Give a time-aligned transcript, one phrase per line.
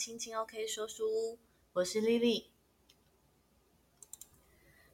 [0.00, 1.38] 青青 OK 说书屋，
[1.74, 2.50] 我是丽丽。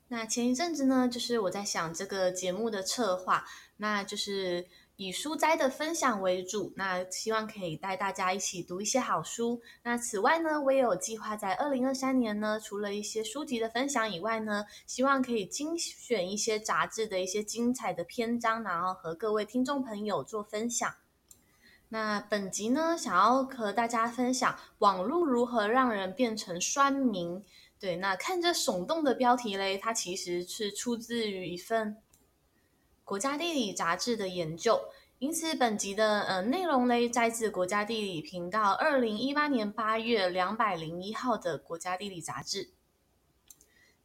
[0.09, 3.45] 那前一阵子呢，就是我在想这个节目的策划，
[3.77, 4.67] 那就是
[4.97, 9.63] 以书斋的分享为主，那希望可以带大家一起读一些好书。
[9.85, 20.97] 那此外呢，我也有计划在二零二三年呢，除了一些书籍的分享以外呢，希望可以精选一些杂志的一些精彩的篇章，然后和各位听众朋友做分享。
[21.89, 27.45] 那本集呢，想要和大家分享网络如何让人变成酸民。
[27.79, 31.99] 对，那看着耸动的标题嘞，它其实是出自于一份
[33.05, 34.81] 国家地理杂志的研究。
[35.19, 42.76] 因此，本集的呃内容嘞，摘自国家地理频道二零一八年八月两百零一号的国家地理杂志。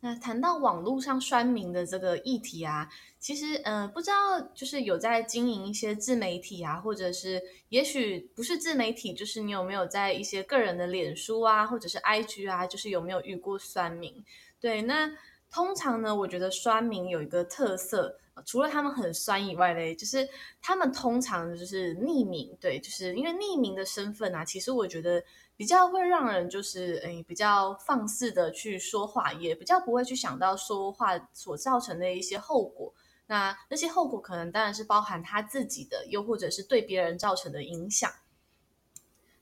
[0.04, 2.90] 那谈到网络上酸民的这个议题啊，
[3.20, 7.40] 其实呃不知道就是有在经营一些自媒体啊，或者是
[7.70, 14.26] 也许不是自媒体，就是你有没有在一些个人的脸书啊，或者是 IG 啊，就是有没有遇过酸民？
[14.60, 15.08] 对，那
[15.52, 20.28] 通常呢，我觉得酸民有一个特色，除了他们很酸以外嘞，就是
[20.64, 25.24] 他们通常就是匿名，对，就是因为匿名的身份啊，其实我觉得。
[25.62, 32.92] 比较会让人就是诶比较放肆的去说话，也比较不会去想到说话所造成的一些后果。
[33.28, 38.12] 那那些后果可能当然是包含他自己的，又或者是对别人造成的影响。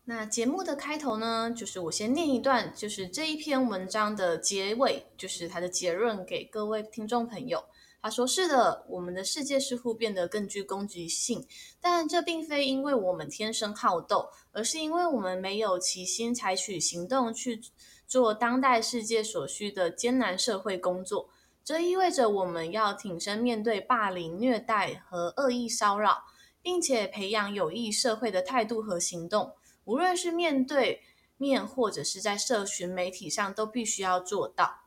[0.03, 7.63] 那节目的开头呢，就是我先念一段，就是这一篇文章的结尾，就是它的结论给各位听众朋友。
[8.01, 11.45] 他说：“是的，我们的世界似乎变得更具攻击性，
[11.81, 17.61] 但这并非因为我们天生好斗，而是因为我们没有齐心采取行动去
[18.07, 21.29] 做当代世界所需的艰难社会工作。
[21.61, 26.23] 这意味着我们要挺身面对霸凌、虐待和恶意骚扰，
[26.61, 29.53] 并且培养有益社会的态度和行动。
[29.83, 31.01] 无论是面对
[31.35, 34.78] 面，或者是在社群媒体上，都必须要做到。”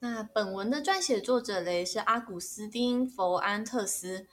[0.00, 4.26] 那本文的撰写作者嘞是阿古斯丁·佛安特斯。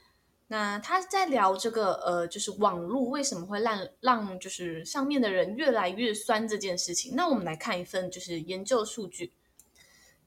[0.48, 7.18] 那他在聊这个呃，就是网络为什么会让让就是上面的人越来越酸这件事情。
[7.18, 9.34] 那我们来看一份就是研究数据。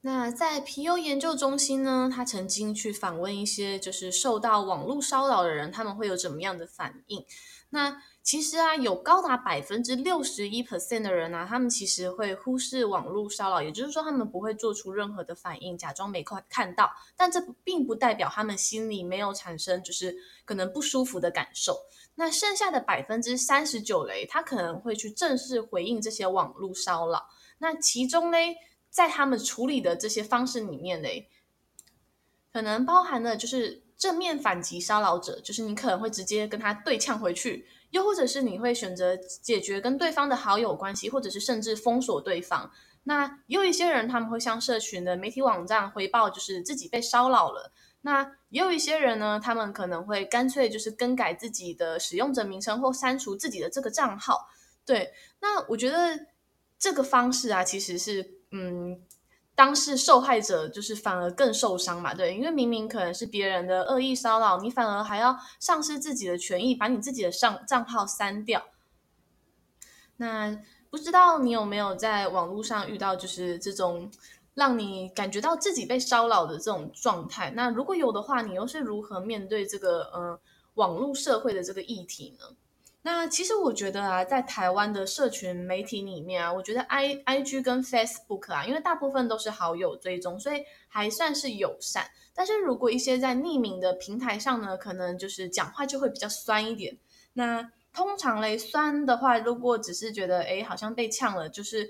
[0.01, 7.25] 那在皮尤研究中心呢，他曾经去访问一些就是受到网络骚扰的人，他们会有怎么样的反应？
[7.71, 16.91] 那其实啊，有高达百分之六十一 percent 的人啊，他们其实会忽视网络骚扰，也就是说，他们不会做出任何的反应，假装没看看到。
[17.15, 20.15] 但这并不代表他们心里没有产生就是
[20.45, 21.75] 可能不舒服的感受。
[22.13, 27.27] 那剩下的百分之三十九嘞，他可能会去正式回应这些网络骚扰。
[27.57, 28.55] 那其中嘞，
[28.91, 31.27] 在他们处理的这些方式里面嘞，
[32.53, 37.67] 可能包含了就是正面反击骚扰者，就是你可能会直接跟他对呛回去。
[37.91, 42.71] 又或者是你会选择解决跟对方的好友关系，或者是甚至封锁对方。
[43.03, 47.71] 那也有一些人他们会向社群的媒体网站回报，就是自己被骚扰了。
[48.01, 54.49] 那也有一些人呢，他们可能会干脆就是更改自己的使用者名称或删除自己的这个账号。
[54.85, 56.27] 对，那我觉得
[56.77, 59.01] 这个方式啊，其实是嗯。
[59.61, 68.63] 当事受害者就是反而更受伤嘛，对，因为明明可能是别人的恶意骚扰，你反而还要丧失自己的权益，把你自己的上账号删掉。
[70.17, 74.09] 那不知道你有没有在网络上遇到就是这种
[74.55, 77.51] 让你感觉到自己被骚扰的这种状态？
[77.51, 80.39] 那如果有的话，你又是如何面对这个呃
[80.73, 82.47] 网络社会的这个议题呢？
[83.03, 92.11] 那其实我觉得啊，在台湾的社群媒体里面啊，我觉得 I I G 跟 Facebook 啊，因为大部分都是好友追踪，所以还算是友善。
[92.35, 96.95] 但是如果一些在匿名的平台上呢，可能就是讲话就会比较酸一点。
[97.33, 101.89] 那通常嘞，酸的话，如果只是觉得诶好像被呛了，就是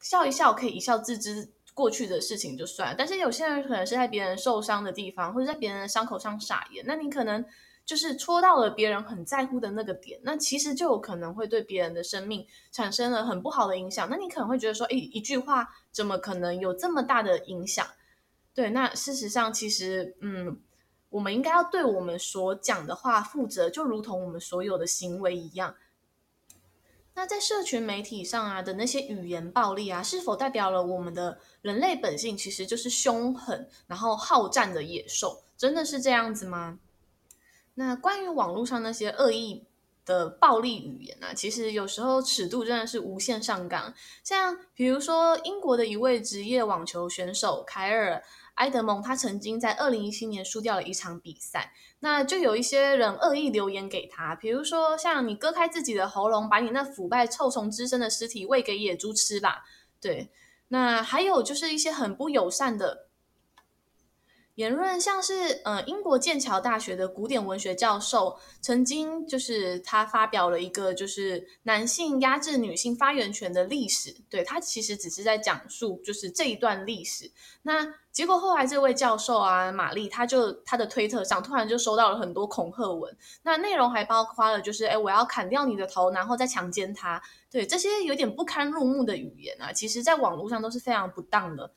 [0.00, 2.94] 笑一笑，可以一笑置之过去的事情就算了。
[2.96, 7.44] 但是有些人可能是在别人受伤的地方，或者在别人的伤口上撒盐，那你可能。
[7.84, 14.08] 就是戳到了别人很在乎的那个点，那其实就有可能会对别人的生命产生了很不好的影响。
[14.08, 17.86] 那你可能会觉得说，诶，一句话怎么可能有这么大的影响？
[18.54, 20.60] 对，那事实上，其实，嗯，
[21.08, 25.74] 我们应该要对我们所讲的话负责，就如同我们所有的行为一样。
[27.14, 35.42] 那在社群媒体上啊的那些语言暴力啊，是否代表了我们的人类本性其实就是凶狠，然后好战的野兽？
[35.56, 36.78] 真的是这样子吗？
[37.80, 39.64] 那关于网络上那些恶意
[40.04, 43.94] 的暴力语言啊，其实有时候尺度真的是无限上纲。
[44.22, 48.22] 像比如说，英国的一位职业网球选手凯尔
[48.56, 59.64] 埃德蒙他曾经在二零一七年输掉了一场比赛，那就有一些人恶意留言给他，比如说像你割开自己的喉咙，把你那腐败臭虫滋生的尸体喂给野猪吃吧，
[59.98, 60.30] 对，
[60.68, 63.06] 那还有就是一些很不友善的。
[64.56, 77.30] 言论像是，呃，英国剑桥大学的古典文学教授曾经就是他发表了一个就是男性压制女性发言权的历史，对，他其实只是在讲述就是这一段历史。
[77.62, 91.72] 那结果后来这位教授啊，玛丽，他就他的推特上突然就收到了很多恐吓文，那内容还包括了就是，哎，我要砍掉你的头，然后再强奸他，对，这些有点不堪入目的语言啊，其实在网络上都是非常不当的。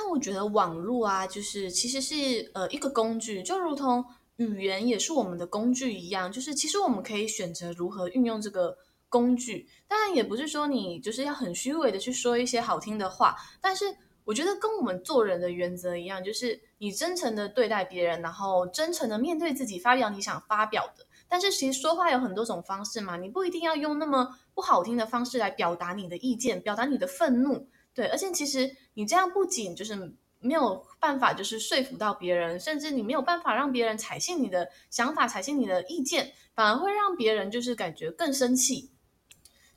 [0.00, 4.04] 那我觉得网络啊，就是其实是呃一个工具，就如同
[4.36, 8.78] 语言也是我们的工具一样，就是其实我们可以选择如何运用这个
[9.08, 9.68] 工具。
[9.88, 13.84] 当然，也不是说你就是要很虚伪的去说一些好听的话，但是
[14.24, 21.04] 我觉得跟我们做人的原则一样，就是你真诚的对待别人，然后真诚的面对自己，发表你想发表的。
[21.28, 27.68] 但是其实说话有很多种方式嘛，你不一定要用那么不好听的方式来表达你的意见，表达你的愤怒。
[27.98, 29.96] 对，而且其实你这样不仅就是
[30.38, 38.92] 没有办法，就是说服到别人，甚至你没有办法让别人采信你的想法，采信你的意见，反而会让别人就是感觉更生气。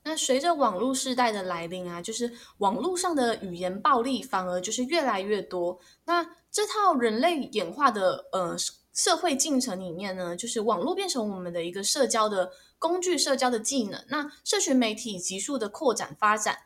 [0.03, 5.79] 那随着网络时代的来临啊，就是网络上的语言暴力反而就是越来越多。
[6.05, 8.55] 那这套人类演化的呃
[8.93, 13.99] 社会进程里面呢，就是网络变成我们的一个社交的工具、社交的技能。
[14.09, 16.59] 那社群媒体急速的扩展发展。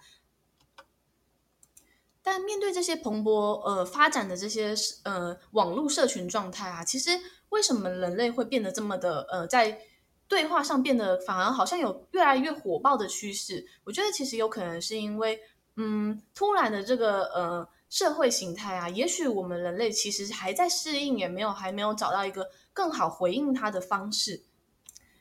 [2.28, 4.74] 但面对这些蓬勃呃发展的这些
[5.04, 7.12] 呃网络社群状态啊，其实
[7.50, 9.80] 为什么人类会变得这么的呃在
[10.28, 13.64] 对话上变得反而好像有越来越火爆的趋势？
[13.84, 15.40] 我觉得其实有可能是因为
[15.76, 24.42] 嗯突然的这个呃社会形态啊，也许我们人类其实还在适应，也没有还没有找到一个更好回应它的方式。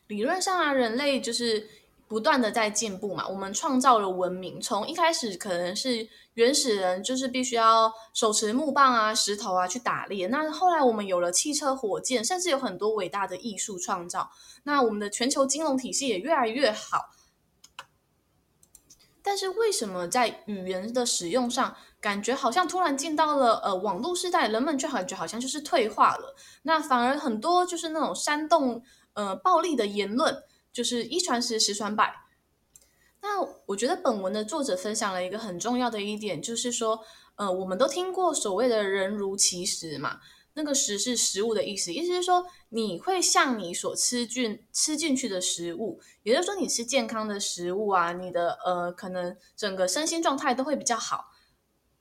[0.07, 1.69] 理论上啊，人类就是。
[2.07, 4.61] 不断的在进步嘛，我们创造了文明。
[4.61, 10.27] 从一开始可能是原始人，就是必须要手持木棒啊、石头啊去打猎。
[10.27, 14.31] 那后来我们有了汽车、火箭，甚至有很多伟大的艺术创造。
[14.65, 17.11] 那我们的全球金融体系也越来越好。
[19.23, 26.37] 但是为什么在语言的使用上，感觉好像突然进到了呃网络时代，人们就感觉好像就是退化了？
[26.63, 28.83] 那反而很多就是那种煽动
[29.15, 30.45] 呃暴力的言论。
[30.75, 32.13] 就是一传十，十传百。
[33.23, 37.01] 那我觉得本文的作者分享了一个很重要的一点，就是说，
[37.37, 40.21] 呃，我们都听过所谓的人如其食嘛，
[40.53, 51.27] 那个食是食物的意思，意思是说你会像你所吃进吃进去的食物，也就是说你吃健康的食物啊，你的呃可能整个身心状态都会比较好。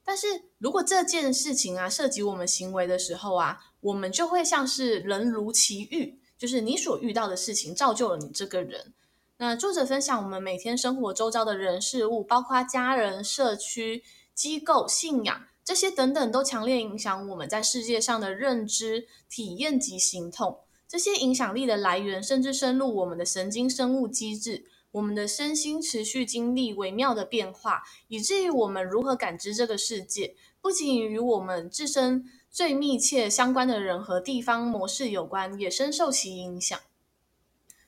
[0.03, 0.27] 但是
[0.57, 6.19] 如果这件事情啊涉及我们行为的时候啊，我们就会像是人如其欲。
[6.43, 8.91] 就是你所遇到的事情造就了你这个人。
[9.37, 14.03] 那作者分享，我们每天生活周遭的人事物，包括家人、社区、
[14.35, 20.59] 机构、信仰这些等等，都强烈影响我们在世界上的认知、体验及行动。
[20.85, 32.25] 这些影响力的来源，甚至深入我们的神经生物机制，我们的身心持续经历微妙的变化，以至于我们如何感知这个世界，不仅与我们自身。
[32.53, 36.79] 最密切相关的人和地方模式有关，也深受其影响。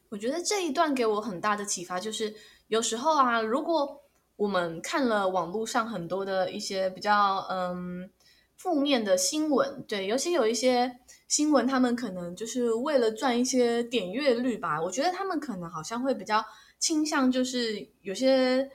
[0.10, 2.34] 我觉得这一段给我很大的启发，就是
[2.68, 4.02] 有时候啊，如果
[4.38, 8.10] 我们看了网络上很多的一些比较嗯
[8.56, 14.82] 负面的新闻，对，尤其有一些新闻，他们可能就是为了赚一些点阅率吧。
[14.82, 16.44] 我觉得他们可能好像会比较
[16.80, 18.72] 倾向，就是有些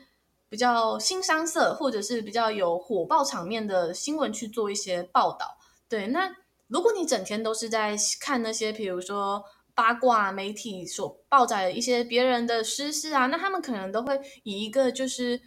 [0.49, 5.56] 比较腥膻色，或者是比较有火爆场面的新闻去做一些报道。
[5.90, 6.35] 对，那
[6.68, 9.44] 如果你整天都是在看那些，比如说
[9.75, 15.42] 八卦媒体所报载的一些别人的私事啊，那他们可能都会以一个就是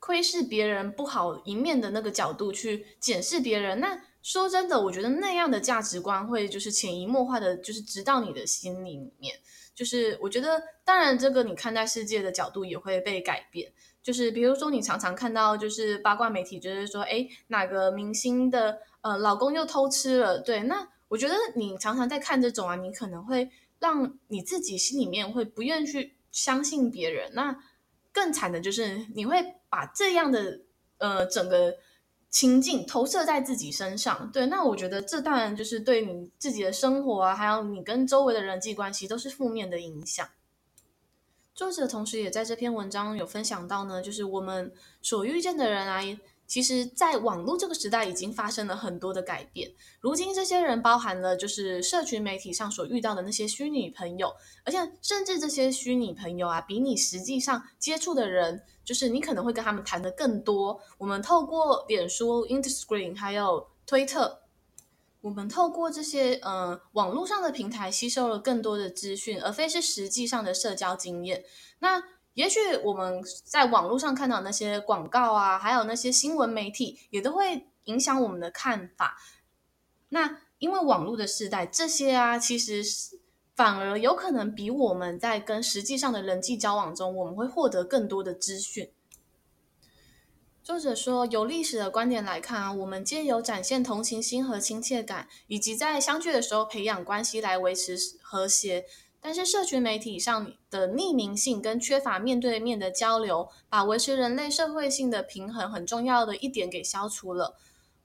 [0.00, 3.78] 窥视别人不好一面的那个角度去检视别人。
[3.78, 9.38] 那说真的，我觉得那样的价值观会就是潜移默化的，就是直到你的心里面。
[9.74, 13.72] 就是我觉得，当然这个你看待世界的角度也会被改变。
[14.02, 20.40] 就是比如说，你常常看到就是八卦媒体，就是说，哎，哪个明星的呃老公又偷吃了？
[20.40, 27.30] 对，那我觉得你常常在看这种啊，你可能会让你自己心里面会不愿意去相信别人。
[27.34, 27.56] 那
[28.12, 30.60] 更惨的就是你会把这样的
[30.98, 31.74] 呃整个
[32.28, 34.30] 情境投射在自己身上。
[34.32, 40.26] 对，那我觉得这当然就是对你自己的生活啊，还有你跟周围的人际关系都是负面的影响。
[41.54, 46.00] 作者同时也在这篇文章有分享到呢，就是我们所遇见的人啊，
[46.46, 49.72] 其实，在网络这个时代，已经发生了很多的改变。
[50.00, 54.30] 如今，这些人包含了就是社群媒体上所遇到的那些虚拟朋友，
[54.64, 60.78] 而且甚至这些虚拟朋友啊，比你实际上接触的人，就是你可能会跟他们谈的更多。
[60.98, 64.41] 我们透过脸书、Instagram 还有推特，
[65.22, 71.44] 我们透过这些呃网络上的平台，吸收了更多的资讯，而非是实际上的社交经验。
[71.78, 72.02] 那
[72.34, 79.16] 也许我们在网络上看到那些广告啊，还有那些新闻媒体，也都会影响我们的看法。
[80.08, 83.20] 那因为网络的时代，这些啊，其实是
[83.54, 88.90] 反而有可能比我们在跟实际上的人际交往中，我们会获得更多的资讯。
[90.62, 98.84] 作者说，由历史的观点来看啊，我们借由展现同情心和亲切感，以及在相聚的时候培养关系来维持和谐。
[99.20, 107.56] 但是，社群媒体上的匿名性跟缺乏面对面的交流，把维持人类社会性的平衡很重要的一点给消除了。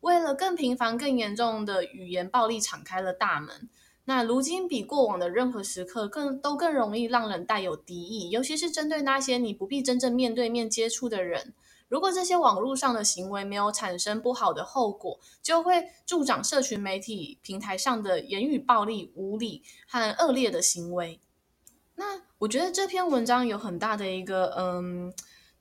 [0.01, 3.69] 为了更频繁、更严重的语言暴力敞开了大门。
[4.05, 11.53] 那如今比过往的任何时刻更都更容易让人带有敌意，尤其是针对那些你不必真正面对面接触的人。
[11.89, 21.21] 如果这些网络上的行为没有产生不好的后果，就会助长社群媒体平台上的言语暴力、无理和恶劣的行为。
[21.95, 25.13] 那我觉得这篇文章有很大的一个，嗯，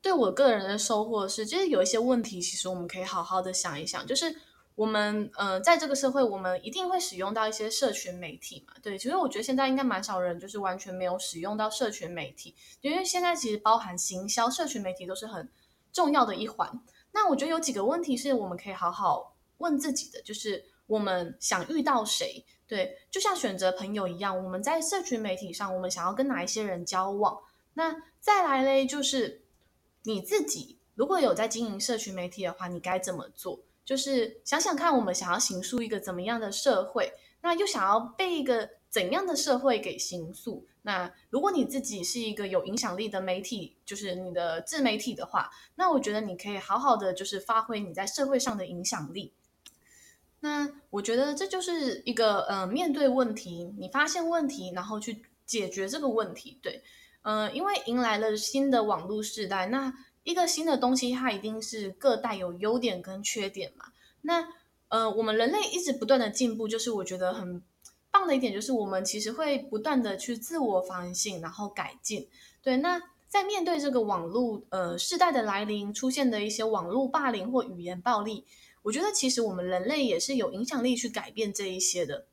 [0.03, 4.05] 对我个人的收获是，就是有一些问题，其实我们可以好好的想一想。
[4.05, 4.35] 就是
[4.75, 8.75] 我们，呃，在这个社会，我们一定会使用到一些社群媒体嘛。
[8.83, 15.49] 对，其实我觉得现在应该蛮少人就是完全没有使用到社群媒体，因为现在其实包含行销，社群媒体都是很。
[15.97, 16.79] 重要的一环，
[17.13, 22.45] 那我觉得有几个问题是我们可以好好问自己的，就是我们想遇到谁？
[22.67, 27.41] 对，就像选择朋友一样，我们在社群媒体上，我们想要跟哪一些人交往？
[27.73, 29.47] 那再来嘞，就是
[30.03, 33.61] 你自己如果有在经营社群媒体的话，你该怎么做？
[33.83, 40.67] 就是想想看，我们想要形塑一个怎么样的社会，那又想要被一个怎样的社会给形塑？
[40.87, 49.33] 那如果你自己是一个有影响力的媒体，就是你的自媒体的话，那我觉得你可以好好的就是发挥你在社会上的影响力。
[50.39, 56.61] 那我觉得这就是一个呃，面对问题，你发现问题，然后去解决这个问题。
[56.63, 56.85] 对，
[57.23, 63.87] 呃，因为迎来了新的网络时代，那一个新的东西它一定是各带有优点跟缺点嘛。
[64.23, 64.47] 那
[64.87, 67.61] 呃，我们人类一直不断的进步，就是我觉得很。
[68.19, 72.27] 棒的一点就是，我们其实会不断的去自我反省，然后改进。
[72.63, 78.47] 对，那在面对这个网络呃世代的来临，出现的一些网络霸凌或语言暴力，
[78.83, 82.27] 我觉得其实我们人类也是有影响力去改变这一些的。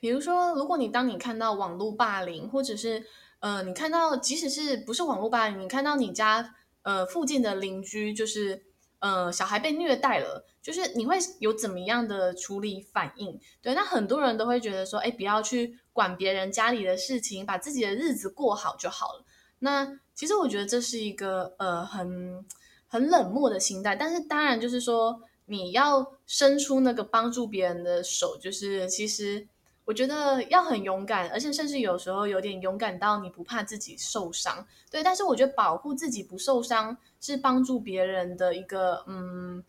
[0.00, 3.06] 比如说，如果你当你看到网络霸凌，或者是
[3.38, 8.67] 呃你看到即使是不是网络霸凌，你看到你家呃附近的邻居就是。
[9.00, 13.38] 呃，小孩被虐待了，就是你会有怎么样的处理反应？
[13.62, 19.24] 对，那很多人都会觉得说，哎，不要去管别人家里的事情，把自己的日子过好就好了。
[19.60, 22.44] 那其实我觉得这是一个呃很
[22.86, 29.46] 很冷漠的心态，但是当然就是说你要伸出那个帮助别人的手，就是其实。
[29.88, 35.02] 我觉得要很勇敢，而且甚至有时候有点勇敢到你不怕自己受伤，对。
[35.02, 39.64] 但是我觉得保护自己不受伤是帮助别人的一个，嗯，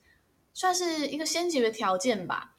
[0.53, 2.53] 算是一个先决的条件吧。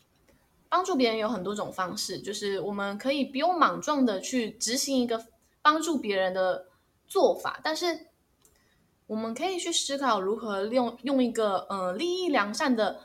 [0.71, 5.27] 帮助别人有很多种方式，就是我们可以不用莽撞的去执行一个
[5.61, 6.69] 帮助别人的
[7.07, 8.07] 做法，但是
[9.07, 13.01] 我们可以去思考如何用用一个呃利益良善的。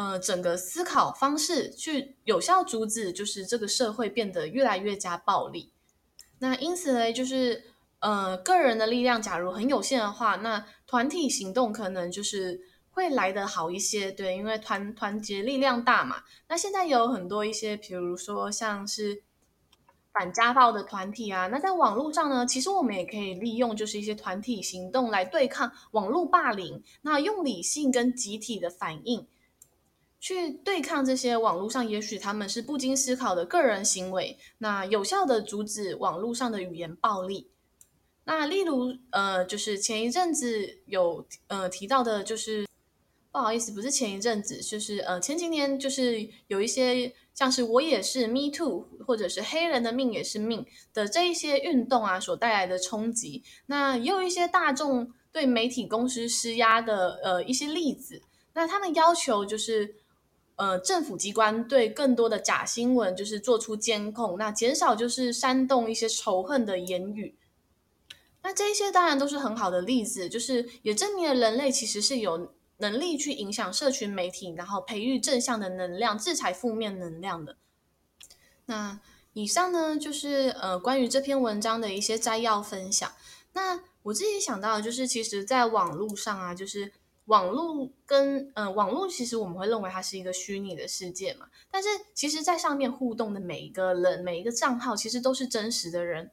[0.00, 5.74] 呃，整个思考方式去有效阻止，就是这个社会变得越来越加暴力。
[6.38, 7.64] 那因此呢，就是
[7.98, 14.10] 呃，个人的力量假如很有限的话，那团体行动可能就是会来得好一些。
[14.10, 16.22] 对，因为团团结力量大嘛。
[16.48, 19.22] 那现在有很多一些，比如说像是
[20.14, 26.82] 反家暴的团体啊，那在网络上呢，其实我们也可以利用就是一些团体行动来对抗网络霸凌。
[27.02, 29.26] 那用理性跟集体的反应。
[30.20, 37.48] 去对抗这些网络上，也许他们是不经思考的个人行为，那有效的阻止网络上的语言暴力。
[38.24, 42.66] 那例如，呃，就是前一阵子有呃提到的，就是
[43.32, 53.42] 不好意思，不是前一阵子，就是呃前几年，就是有一些像是我也是 Me Too，或者是黑人的命也是命的这一些运动啊所带来的冲击。
[53.66, 58.22] 那也有一些大众对媒体公司施压的呃一些例子，
[58.52, 59.94] 那他们要求就是。
[60.60, 67.38] 呃，政府机关对更多的假新闻就是做出监控，那减少就是煽动一些仇恨的言语。
[68.42, 77.56] 那这些当然都是很好的例子，就是也证明了人类其实是有能力去影响社群媒体，然后培育正向的能量，制裁负面能量的。
[78.66, 79.00] 那
[79.32, 83.10] 以上呢，就是呃关于这篇文章的一些摘要分享。
[83.54, 86.92] 那我自己想到的就是，其实在网络上啊，就是
[87.26, 96.30] 网络跟呃网络，其实我们会认为它是一个虚拟的世界嘛，但是其实在上面互动的每一个人，每一个账号，其实都是真实的人。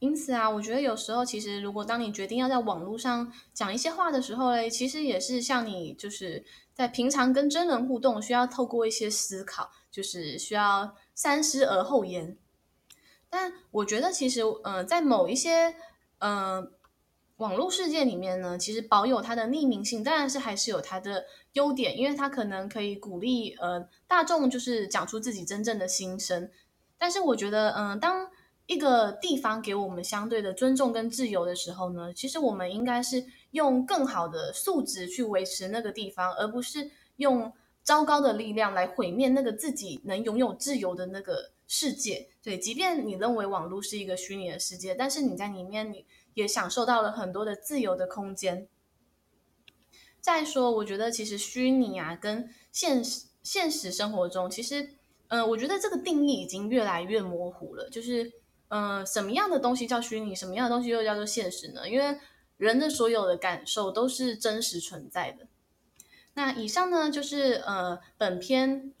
[0.00, 12.36] 因此啊，我觉得有时候其实，如果当你决定要在网络上讲一些话的时候嘞，其实也是像你就是在平常跟真人互动，需要透过一些思考，就是需要三思而后言。
[13.30, 15.74] 但我觉得其实，呃，在某一些
[16.18, 16.70] 呃
[17.36, 21.24] 网络世界里面呢，其实保有它的匿名性，当然是还是有它的
[21.54, 26.48] 优点，因为它可能可以鼓励呃大众就是讲出自己真正的心声。
[26.96, 28.30] 但是我觉得，嗯、当
[28.66, 42.28] 一个地方给我们相对的尊重跟自由的时候呢，其实我们应该是用更好的素质去维持那个地方，而不是用糟糕的力量来毁灭那个自己能拥有自由的那个世界。
[42.42, 48.68] 对，即便你认为网络是一个虚拟的世界，但是你在里面你也享受到了很多的自由的空间。
[50.20, 54.90] 再说，我觉得其实虚拟啊，跟现实现实生活中，其实，
[55.28, 58.32] 嗯、我觉得这个定义已经越来越模糊了，就是。
[58.68, 60.34] 嗯、什么样的东西叫虚拟？
[60.34, 61.88] 什么样的东西又叫做现实呢？
[61.88, 62.18] 因为
[62.56, 65.46] 人的所有的感受都是真实存在的。
[66.32, 68.92] 那以上呢，就是呃本篇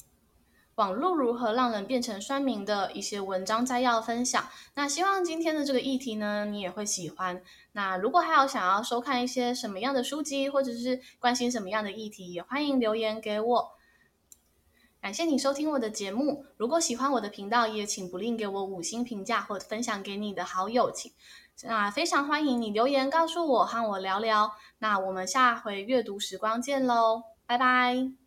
[0.76, 4.48] 网络如何让人变成酸民的一些文章摘要分享。
[4.74, 7.42] 那希望今天的这个议题呢，你也会喜欢。
[7.72, 13.70] 那如果还有想要收看一些什么样的书籍，或者是关心什么样的议题，也欢迎留言给我。
[15.00, 16.46] 感谢你收听我的节目。
[16.56, 20.90] 如果喜欢我的频道，也请不吝给我五星评价或者分享给你的好友。
[20.90, 21.12] 请
[21.64, 24.52] 那非常欢迎你留言告诉我，和我聊聊。
[24.78, 28.23] 那我们下回阅读时光见喽，拜拜。